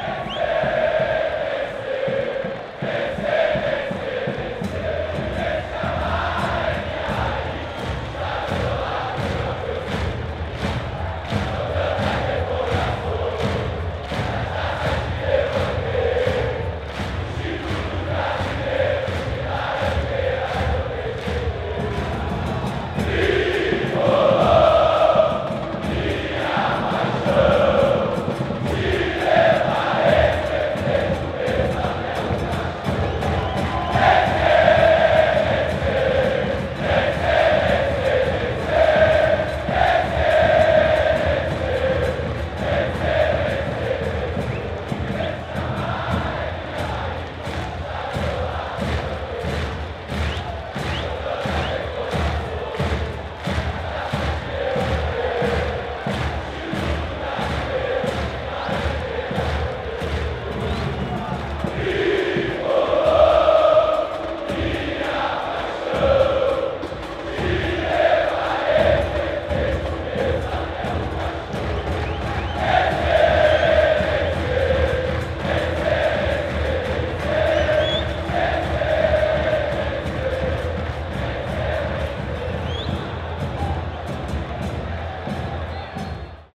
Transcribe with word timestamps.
Hey! 0.00 0.27